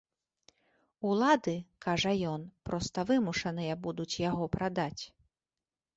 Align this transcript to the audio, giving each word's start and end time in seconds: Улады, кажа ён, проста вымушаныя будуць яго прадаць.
Улады, 1.09 1.53
кажа 1.87 2.13
ён, 2.33 2.41
проста 2.69 2.97
вымушаныя 3.13 3.73
будуць 3.87 4.11
яго 4.29 4.43
прадаць. 4.57 5.03